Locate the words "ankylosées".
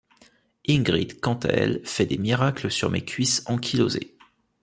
3.45-4.17